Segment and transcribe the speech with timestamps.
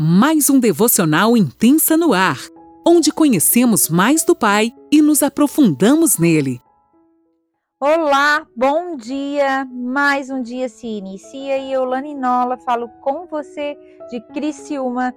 [0.00, 2.38] mais um devocional intensa no ar,
[2.86, 6.60] onde conhecemos mais do Pai e nos aprofundamos nele.
[7.80, 9.66] Olá, bom dia!
[9.72, 13.76] Mais um dia se inicia e eu, Lani Nola, falo com você
[14.08, 15.12] de Criciúma,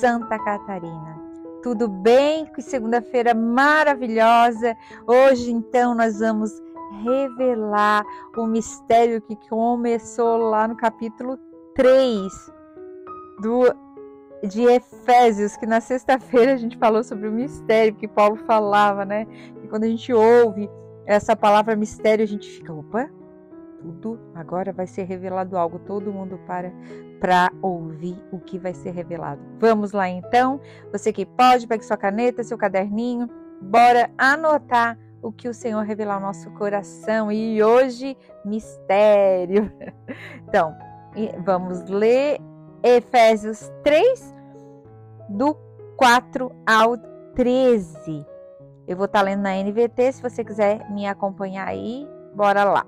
[0.00, 1.16] Santa Catarina.
[1.62, 2.46] Tudo bem?
[2.46, 4.76] Que segunda-feira maravilhosa!
[5.06, 6.50] Hoje, então, nós vamos
[7.04, 8.04] revelar
[8.36, 11.38] o mistério que começou lá no capítulo
[11.76, 12.32] 3
[13.40, 13.93] do
[14.46, 19.26] de Efésios, que na sexta-feira a gente falou sobre o mistério que Paulo falava, né?
[19.62, 20.70] E quando a gente ouve
[21.06, 23.08] essa palavra mistério, a gente fica, opa,
[23.84, 25.78] tudo agora vai ser revelado algo.
[25.78, 26.72] Todo mundo para
[27.20, 29.40] para ouvir o que vai ser revelado.
[29.58, 30.60] Vamos lá então.
[30.92, 33.30] Você que pode, pegue sua caneta, seu caderninho,
[33.62, 37.32] bora anotar o que o Senhor revelar ao nosso coração.
[37.32, 39.72] E hoje, mistério.
[40.46, 40.72] Então,
[41.44, 42.38] vamos ler
[42.86, 44.34] Efésios 3,
[45.30, 45.56] do
[45.96, 46.98] 4 ao
[47.34, 48.26] 13.
[48.86, 52.86] Eu vou estar tá lendo na NVT, se você quiser me acompanhar aí, bora lá.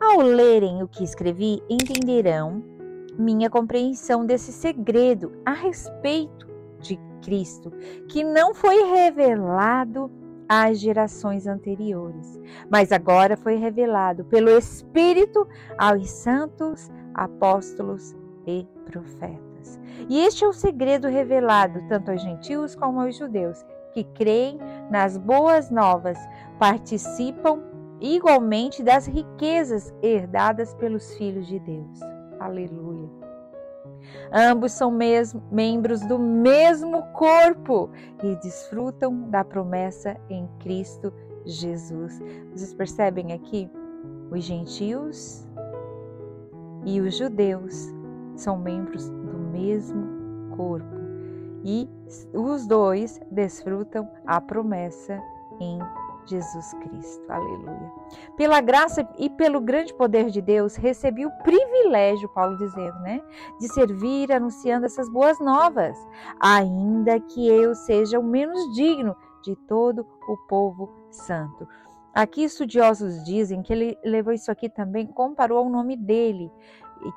[0.00, 2.64] Ao lerem o que escrevi, entenderão
[3.18, 6.48] minha compreensão desse segredo a respeito
[6.80, 7.70] de Cristo,
[8.08, 10.10] que não foi revelado
[10.48, 19.78] às gerações anteriores, mas agora foi revelado pelo Espírito aos santos apóstolos e profetas.
[20.08, 24.58] E este é o segredo revelado tanto aos gentios como aos judeus, que creem
[24.90, 26.18] nas boas novas,
[26.58, 27.62] participam
[28.00, 32.00] igualmente das riquezas herdadas pelos filhos de Deus.
[32.40, 33.08] Aleluia.
[34.32, 37.90] Ambos são mesmo, membros do mesmo corpo
[38.22, 41.12] e desfrutam da promessa em Cristo
[41.44, 42.20] Jesus.
[42.52, 43.70] Vocês percebem aqui?
[44.30, 45.46] Os gentios
[46.84, 47.92] e os judeus
[48.36, 51.02] são membros do mesmo corpo
[51.64, 51.88] e
[52.34, 55.20] os dois desfrutam a promessa
[55.60, 55.78] em
[56.26, 57.24] Jesus Cristo.
[57.30, 57.92] Aleluia.
[58.36, 63.20] Pela graça e pelo grande poder de Deus, recebi o privilégio, Paulo dizendo, né,
[63.60, 65.96] de servir anunciando essas boas novas,
[66.40, 71.66] ainda que eu seja o menos digno de todo o povo santo.
[72.14, 76.52] Aqui estudiosos dizem que ele levou isso aqui também, comparou ao nome dele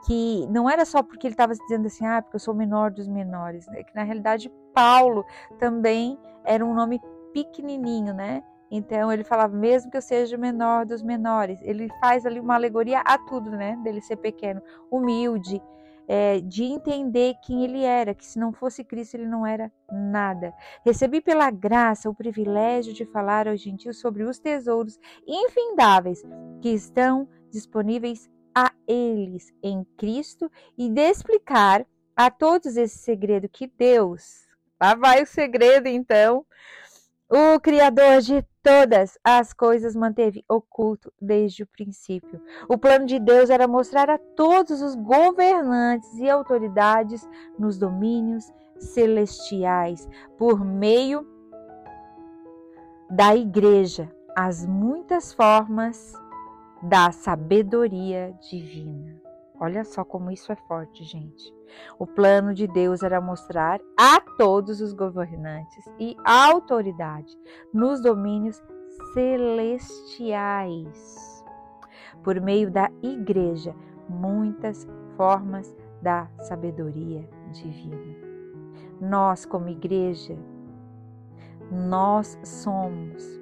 [0.06, 2.92] que não era só porque ele estava dizendo assim, ah, porque eu sou o menor
[2.92, 3.84] dos menores, né?
[3.84, 5.26] que na realidade Paulo
[5.60, 7.02] também era um nome
[7.34, 8.44] pequenininho, né?
[8.72, 12.56] Então ele falava, mesmo que eu seja o menor dos menores, ele faz ali uma
[12.56, 13.78] alegoria a tudo, né?
[13.84, 15.62] Dele ser pequeno, humilde,
[16.08, 20.54] é, de entender quem ele era, que se não fosse Cristo ele não era nada.
[20.84, 26.24] Recebi pela graça o privilégio de falar aos gentios sobre os tesouros infindáveis
[26.62, 31.86] que estão disponíveis a eles em Cristo e de explicar
[32.16, 34.48] a todos esse segredo que Deus,
[34.82, 36.46] lá vai o segredo então,
[37.30, 42.42] o Criador de todas as coisas manteve oculto desde o princípio.
[42.70, 47.28] O plano de Deus era mostrar a todos os governantes e autoridades
[47.60, 51.28] nos domínios celestiais, por meio
[53.10, 56.14] da igreja, as muitas formas
[56.88, 59.20] da sabedoria divina.
[59.60, 61.52] Olha só como isso é forte, gente.
[61.98, 67.36] O plano de Deus era mostrar a todos os governantes e autoridade
[67.74, 68.62] nos domínios
[69.14, 70.64] celestiais,
[72.24, 73.76] por meio da igreja,
[74.08, 74.88] muitas
[75.18, 78.16] formas da sabedoria divina.
[79.02, 80.38] Nós, como igreja,
[81.72, 83.42] nós somos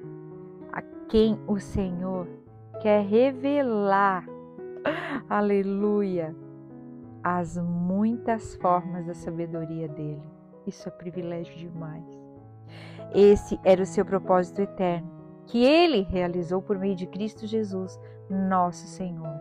[0.72, 2.43] a quem o Senhor
[2.84, 4.26] quer revelar,
[5.30, 6.36] aleluia,
[7.24, 10.22] as muitas formas da sabedoria dele.
[10.68, 12.04] Isso é privilégio demais.
[13.16, 15.10] Esse era o seu propósito eterno,
[15.46, 17.98] que ele realizou por meio de Cristo Jesus,
[18.30, 19.40] nosso Senhor.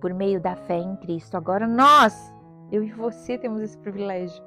[0.00, 1.36] Por meio da fé em Cristo.
[1.36, 2.34] Agora nós,
[2.72, 4.42] eu e você, temos esse privilégio.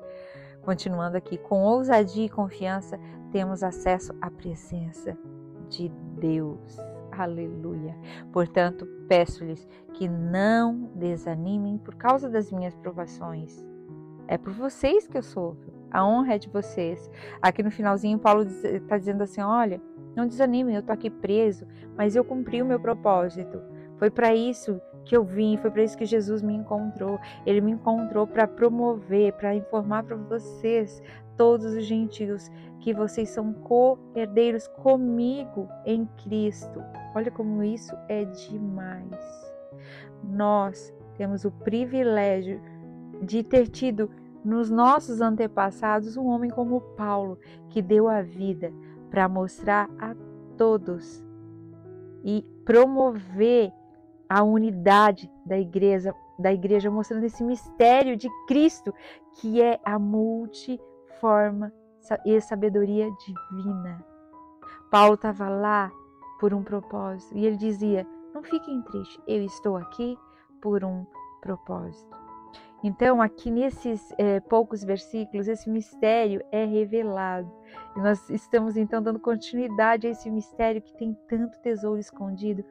[0.64, 3.00] Continuando aqui, com ousadia e confiança,
[3.32, 5.16] temos acesso à presença
[5.70, 6.93] de Deus.
[7.18, 7.96] Aleluia.
[8.32, 13.64] Portanto, peço-lhes que não desanimem por causa das minhas provações.
[14.28, 15.72] É por vocês que eu sofro.
[15.92, 17.10] A honra é de vocês.
[17.42, 19.80] Aqui no finalzinho, Paulo está dizendo assim: olha,
[20.16, 23.62] não desanimem, eu estou aqui preso, mas eu cumpri o meu propósito.
[23.98, 27.20] Foi para isso que eu vim, foi para isso que Jesus me encontrou.
[27.46, 31.02] Ele me encontrou para promover, para informar para vocês,
[31.38, 36.82] todos os gentios, que vocês são co-herdeiros comigo em Cristo.
[37.16, 39.54] Olha como isso é demais.
[40.24, 42.62] Nós temos o privilégio
[43.22, 44.10] de ter tido
[44.44, 47.40] nos nossos antepassados um homem como Paulo,
[47.70, 48.74] que deu a vida
[49.10, 50.16] para mostrar a
[50.58, 51.24] todos
[52.24, 53.72] e promover
[54.34, 58.92] a unidade da igreja, da igreja mostrando esse mistério de Cristo,
[59.36, 61.72] que é a multiforma
[62.26, 64.04] e sabedoria divina.
[64.90, 65.92] Paulo estava lá
[66.40, 70.18] por um propósito e ele dizia: Não fiquem tristes, eu estou aqui
[70.60, 71.06] por um
[71.40, 72.18] propósito.
[72.84, 77.50] Então, aqui nesses é, poucos versículos, esse mistério é revelado.
[77.96, 82.66] E nós estamos então dando continuidade a esse mistério que tem tanto tesouro escondido,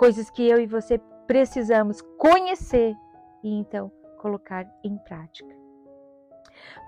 [0.00, 2.96] coisas que eu e você precisamos conhecer
[3.44, 5.54] e então colocar em prática.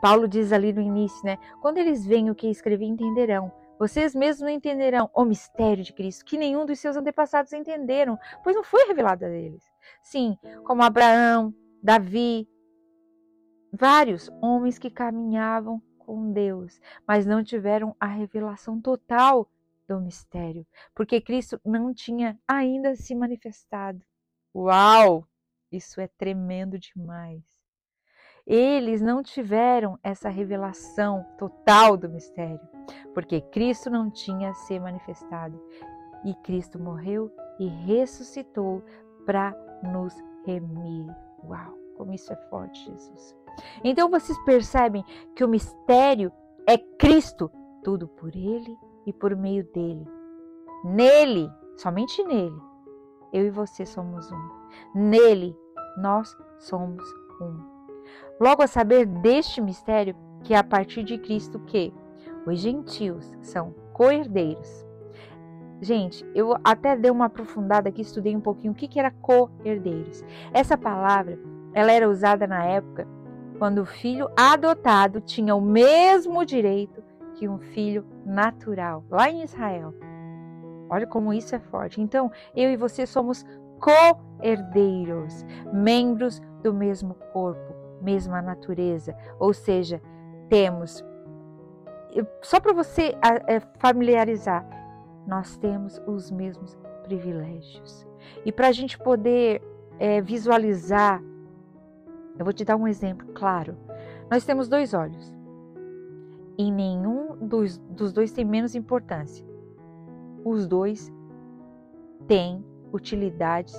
[0.00, 1.36] Paulo diz ali no início, né?
[1.60, 3.52] Quando eles veem o que escrevi, entenderão.
[3.78, 8.56] Vocês mesmos não entenderão o mistério de Cristo, que nenhum dos seus antepassados entenderam, pois
[8.56, 9.62] não foi revelado a eles.
[10.00, 12.48] Sim, como Abraão, Davi,
[13.70, 19.50] vários homens que caminhavam com Deus, mas não tiveram a revelação total
[19.88, 24.00] do mistério, porque Cristo não tinha ainda se manifestado.
[24.54, 25.26] Uau!
[25.70, 27.42] Isso é tremendo demais.
[28.46, 32.60] Eles não tiveram essa revelação total do mistério,
[33.14, 35.60] porque Cristo não tinha se manifestado.
[36.24, 38.82] E Cristo morreu e ressuscitou
[39.24, 39.52] para
[39.82, 40.14] nos
[40.44, 41.06] remir.
[41.44, 43.36] Uau, como isso é forte, Jesus.
[43.82, 45.04] Então vocês percebem
[45.34, 46.32] que o mistério
[46.66, 47.50] é Cristo,
[47.82, 48.76] tudo por Ele
[49.06, 50.06] e por meio dele.
[50.84, 52.60] Nele, somente nele,
[53.32, 54.50] eu e você somos um.
[54.94, 55.56] Nele,
[55.98, 57.02] nós somos
[57.40, 57.58] um.
[58.40, 61.92] Logo a saber deste mistério que é a partir de Cristo que
[62.46, 64.84] os gentios são co-herdeiros.
[65.80, 70.24] Gente, eu até dei uma aprofundada aqui, estudei um pouquinho o que, que era co-herdeiros.
[70.52, 71.38] Essa palavra,
[71.72, 73.06] ela era usada na época
[73.58, 77.01] quando o filho adotado tinha o mesmo direito
[77.42, 79.92] que um filho natural, lá em Israel.
[80.88, 82.00] Olha como isso é forte.
[82.00, 83.44] Então, eu e você somos
[83.80, 89.16] co-herdeiros, membros do mesmo corpo, mesma natureza.
[89.40, 90.00] Ou seja,
[90.48, 91.04] temos.
[92.42, 93.16] Só para você
[93.48, 94.64] é, familiarizar,
[95.26, 98.06] nós temos os mesmos privilégios.
[98.44, 99.60] E para a gente poder
[99.98, 101.20] é, visualizar
[102.38, 103.76] eu vou te dar um exemplo claro.
[104.30, 105.41] Nós temos dois olhos.
[106.62, 109.44] E nenhum dos, dos dois tem menos importância.
[110.44, 111.12] Os dois
[112.28, 113.74] têm utilidades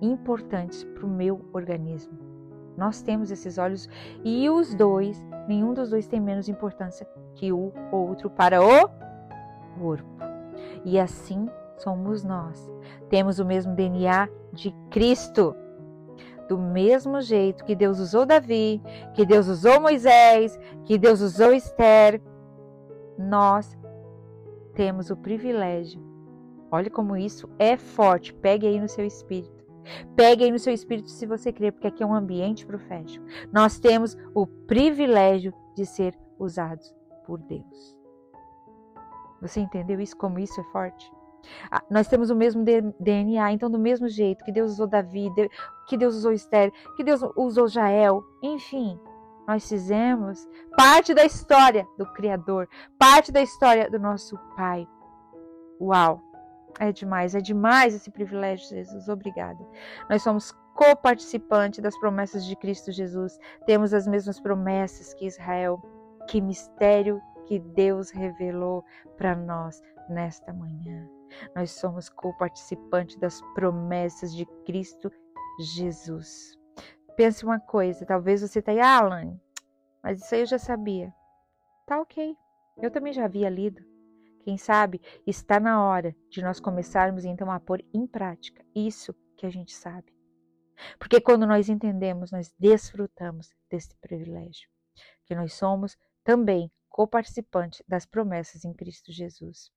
[0.00, 2.16] importantes para o meu organismo.
[2.76, 3.88] Nós temos esses olhos
[4.22, 8.88] e os dois, nenhum dos dois tem menos importância que o outro para o
[9.76, 10.08] corpo.
[10.84, 11.48] E assim
[11.78, 12.72] somos nós.
[13.08, 15.56] Temos o mesmo DNA de Cristo
[16.48, 18.82] do mesmo jeito que Deus usou Davi,
[19.14, 22.20] que Deus usou Moisés, que Deus usou Esther,
[23.18, 23.76] nós
[24.74, 26.02] temos o privilégio.
[26.70, 28.34] Olha como isso é forte.
[28.34, 29.64] Pegue aí no seu espírito.
[30.16, 33.24] Pegue aí no seu espírito se você crer, porque aqui é um ambiente profético.
[33.52, 36.94] Nós temos o privilégio de ser usados
[37.26, 37.98] por Deus.
[39.40, 40.16] Você entendeu isso?
[40.16, 41.10] Como isso é forte?
[41.70, 42.64] Ah, nós temos o mesmo
[42.98, 45.30] DNA, então do mesmo jeito que Deus usou Davi,
[45.86, 48.98] que Deus usou Esther, que Deus usou Jael, enfim,
[49.46, 52.68] nós fizemos parte da história do Criador,
[52.98, 54.86] parte da história do nosso Pai.
[55.80, 56.20] Uau!
[56.80, 59.08] É demais, é demais esse privilégio, Jesus.
[59.08, 59.64] Obrigada.
[60.10, 63.38] Nós somos coparticipantes das promessas de Cristo Jesus.
[63.64, 65.80] Temos as mesmas promessas que Israel.
[66.28, 68.84] Que mistério que Deus revelou
[69.16, 71.06] para nós nesta manhã.
[71.54, 75.10] Nós somos co-participantes das promessas de Cristo
[75.60, 76.58] Jesus.
[77.16, 79.38] Pense uma coisa, talvez você está aí, Alan,
[80.02, 81.14] mas isso aí eu já sabia.
[81.86, 82.36] Tá ok,
[82.78, 83.82] eu também já havia lido.
[84.42, 89.46] Quem sabe está na hora de nós começarmos então a pôr em prática isso que
[89.46, 90.12] a gente sabe.
[90.98, 94.68] Porque quando nós entendemos, nós desfrutamos desse privilégio,
[95.24, 99.70] que nós somos também co-participantes das promessas em Cristo Jesus.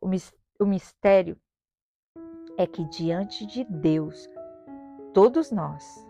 [0.00, 0.08] O
[0.58, 1.36] o mistério
[2.56, 4.28] é que diante de Deus,
[5.12, 6.06] todos nós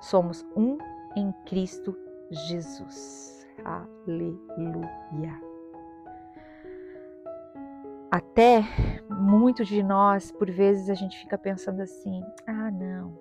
[0.00, 0.78] somos um
[1.16, 1.96] em Cristo
[2.30, 3.46] Jesus.
[3.64, 5.48] Aleluia.
[8.10, 8.62] Até
[9.10, 13.18] muito de nós, por vezes, a gente fica pensando assim: ah, não,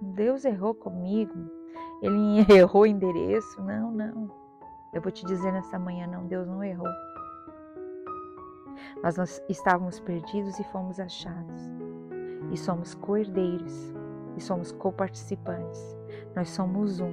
[0.00, 1.34] Deus errou comigo,
[2.02, 3.62] ele errou o endereço.
[3.62, 4.30] Não, não.
[4.92, 6.88] Eu vou te dizer nessa manhã: não, Deus não errou.
[9.02, 11.70] Mas nós estávamos perdidos e fomos achados.
[12.50, 13.94] E somos cordeiros
[14.36, 15.96] e somos coparticipantes.
[16.34, 17.12] Nós somos um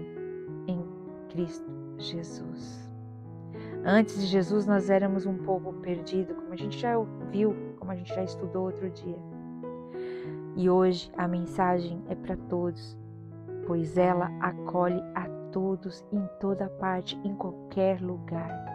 [0.68, 0.84] em
[1.30, 2.90] Cristo Jesus.
[3.84, 6.98] Antes de Jesus, nós éramos um povo perdido, como a gente já
[7.30, 9.20] viu, como a gente já estudou outro dia.
[10.56, 12.98] E hoje a mensagem é para todos,
[13.68, 18.75] pois ela acolhe a todos em toda parte, em qualquer lugar.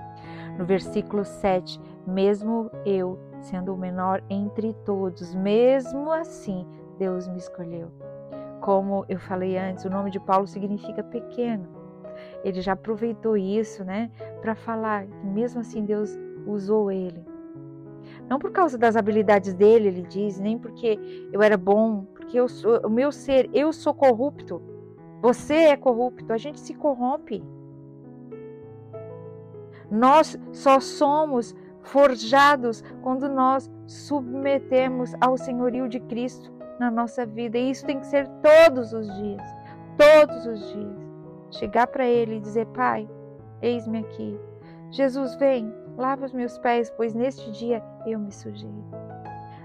[0.59, 6.67] No versículo 7, mesmo eu, sendo o menor entre todos, mesmo assim,
[6.99, 7.91] Deus me escolheu.
[8.61, 11.67] Como eu falei antes, o nome de Paulo significa pequeno.
[12.45, 14.11] Ele já aproveitou isso, né,
[14.43, 17.25] para falar que mesmo assim Deus usou ele.
[18.29, 20.99] Não por causa das habilidades dele, ele diz, nem porque
[21.33, 24.63] eu era bom, porque eu sou, o meu ser, eu sou corrupto.
[25.23, 27.43] Você é corrupto, a gente se corrompe.
[29.91, 37.59] Nós só somos forjados quando nós submetemos ao senhorio de Cristo na nossa vida.
[37.59, 39.43] E isso tem que ser todos os dias,
[39.97, 41.01] todos os dias.
[41.51, 43.09] Chegar para Ele e dizer: Pai,
[43.61, 44.39] eis-me aqui.
[44.91, 48.71] Jesus, vem, lava os meus pés, pois neste dia eu me sujei.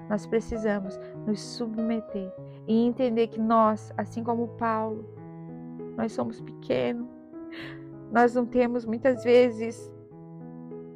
[0.09, 2.31] Nós precisamos nos submeter
[2.67, 5.03] e entender que nós, assim como Paulo,
[5.97, 7.07] nós somos pequenos,
[8.11, 9.91] nós não temos muitas vezes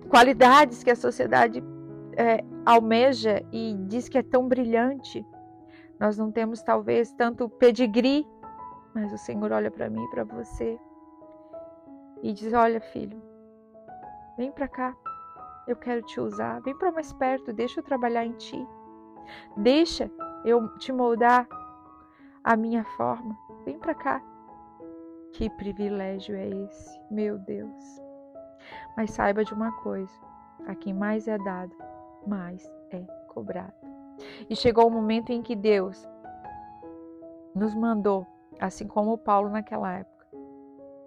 [0.09, 1.63] qualidades que a sociedade
[2.17, 5.25] é, almeja e diz que é tão brilhante.
[5.99, 8.27] Nós não temos talvez tanto pedigree,
[8.93, 10.79] mas o Senhor olha para mim e para você
[12.21, 13.21] e diz: Olha, filho,
[14.37, 14.95] vem para cá,
[15.67, 16.61] eu quero te usar.
[16.61, 18.67] Vem para mais perto, deixa eu trabalhar em ti.
[19.57, 20.09] Deixa
[20.43, 21.47] eu te moldar
[22.43, 23.37] a minha forma.
[23.63, 24.21] Vem para cá.
[25.33, 28.08] Que privilégio é esse, meu Deus.
[28.95, 30.13] Mas saiba de uma coisa:
[30.67, 31.75] a quem mais é dado,
[32.25, 33.73] mais é cobrado.
[34.49, 36.07] E chegou o momento em que Deus
[37.55, 38.27] nos mandou,
[38.59, 40.27] assim como Paulo naquela época,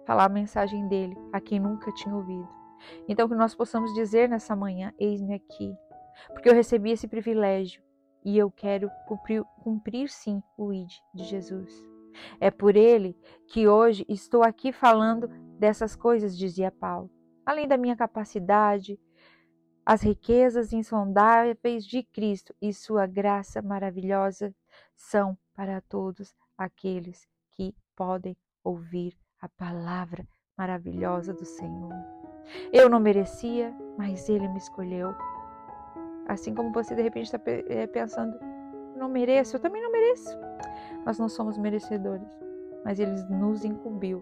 [0.05, 2.47] falar a mensagem dele a quem nunca tinha ouvido.
[3.07, 5.75] Então, que nós possamos dizer nessa manhã: Eis-me aqui,
[6.33, 7.81] porque eu recebi esse privilégio
[8.25, 11.83] e eu quero cumprir, cumprir sim o ID de Jesus.
[12.39, 13.17] É por ele
[13.47, 17.09] que hoje estou aqui falando dessas coisas, dizia Paulo
[17.45, 18.99] além da minha capacidade,
[19.85, 24.55] as riquezas insondáveis de Cristo e sua graça maravilhosa
[24.95, 30.25] são para todos aqueles que podem ouvir a palavra
[30.57, 31.91] maravilhosa do Senhor.
[32.71, 35.13] Eu não merecia, mas Ele me escolheu.
[36.27, 38.37] Assim como você de repente está eh, pensando,
[38.95, 40.37] não mereço, eu também não mereço.
[41.05, 42.29] Nós não somos merecedores,
[42.85, 44.21] mas Ele nos incumbiu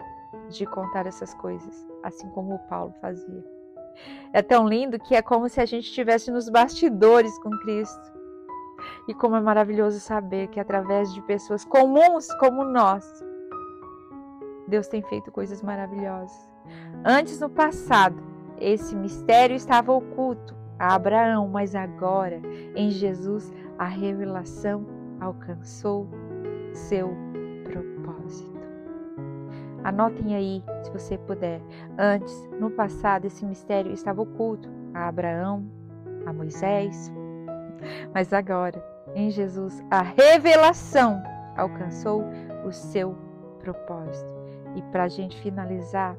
[0.50, 3.44] de contar essas coisas, assim como o Paulo fazia.
[4.34, 8.12] É tão lindo que é como se a gente estivesse nos bastidores com Cristo.
[9.08, 13.24] E como é maravilhoso saber que através de pessoas comuns como nós,
[14.68, 16.50] Deus tem feito coisas maravilhosas.
[17.06, 18.24] Antes, no passado,
[18.60, 22.42] esse mistério estava oculto a Abraão, mas agora,
[22.76, 24.86] em Jesus, a revelação
[25.20, 26.08] alcançou
[26.74, 27.31] seu.
[29.84, 31.62] Anotem aí, se você puder.
[31.98, 35.66] Antes, no passado, esse mistério estava oculto a Abraão,
[36.26, 37.12] a Moisés.
[38.14, 38.84] Mas agora,
[39.16, 41.22] em Jesus, a revelação
[41.58, 42.24] alcançou
[42.66, 43.16] o seu
[43.60, 44.32] propósito.
[44.76, 46.16] E para a gente finalizar,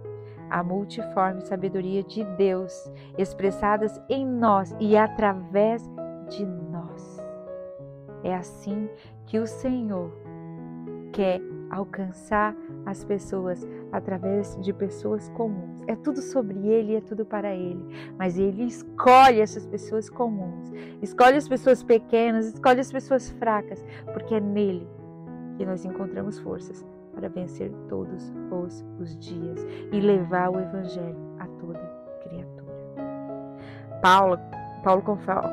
[0.50, 5.82] a multiforme sabedoria de Deus expressadas em nós e através
[6.28, 7.18] de nós.
[8.22, 8.88] É assim
[9.24, 10.12] que o Senhor
[11.12, 11.40] quer
[11.70, 12.54] alcançar
[12.84, 15.82] as pessoas através de pessoas comuns.
[15.86, 17.84] É tudo sobre ele, é tudo para ele.
[18.18, 24.34] Mas ele escolhe essas pessoas comuns, escolhe as pessoas pequenas, escolhe as pessoas fracas, porque
[24.34, 24.86] é nele
[25.56, 31.46] que nós encontramos forças para vencer todos os, os dias e levar o evangelho a
[31.46, 31.78] toda
[32.22, 32.72] criatura.
[34.00, 34.38] Paulo,
[34.82, 35.02] Paulo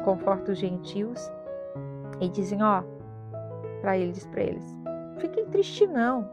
[0.04, 1.20] conforta os gentios
[2.20, 2.84] e dizem, ó,
[3.82, 4.79] para eles, para eles,
[5.20, 6.30] fiquem tristes não.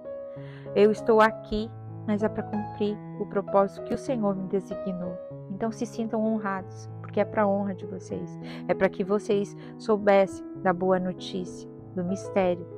[0.74, 1.70] Eu estou aqui,
[2.06, 5.16] mas é para cumprir o propósito que o Senhor me designou.
[5.50, 8.38] Então se sintam honrados, porque é para a honra de vocês.
[8.68, 12.76] É para que vocês soubessem da boa notícia, do mistério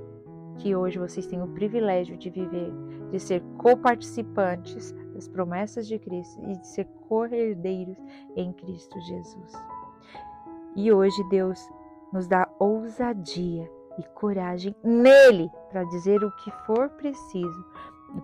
[0.59, 2.73] que hoje vocês têm o privilégio de viver,
[3.11, 7.97] de ser coparticipantes das promessas de Cristo e de ser co-herdeiros
[8.37, 9.53] em Cristo Jesus.
[10.77, 11.59] E hoje Deus
[12.13, 17.65] nos dá ousadia e coragem nele para dizer o que for preciso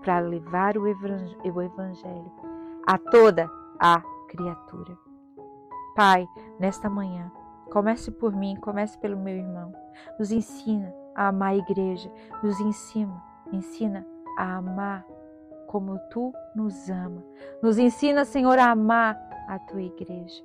[0.03, 2.33] para levar o evangelho
[2.87, 4.97] a toda a criatura.
[5.95, 6.27] Pai,
[6.59, 7.31] nesta manhã,
[7.71, 9.73] comece por mim, comece pelo meu irmão.
[10.19, 12.11] Nos ensina a amar a igreja,
[12.43, 14.07] nos ensina, ensina
[14.39, 15.05] a amar
[15.67, 17.23] como tu nos ama.
[17.63, 20.43] Nos ensina, Senhor, a amar a tua igreja.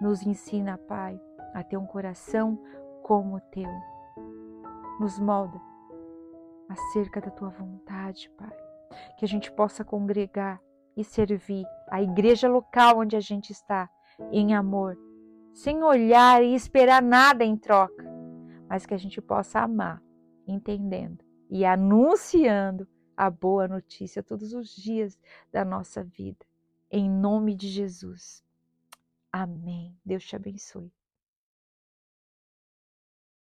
[0.00, 1.20] Nos ensina, Pai,
[1.54, 2.58] a ter um coração
[3.02, 3.70] como o teu.
[5.00, 5.60] Nos molda
[6.68, 8.56] acerca da tua vontade, Pai.
[9.18, 10.60] Que a gente possa congregar
[10.96, 13.88] e servir a igreja local onde a gente está
[14.30, 14.98] em amor,
[15.52, 18.04] sem olhar e esperar nada em troca,
[18.68, 20.02] mas que a gente possa amar,
[20.46, 25.18] entendendo e anunciando a boa notícia todos os dias
[25.50, 26.44] da nossa vida.
[26.90, 28.42] Em nome de Jesus.
[29.32, 29.96] Amém.
[30.04, 30.92] Deus te abençoe.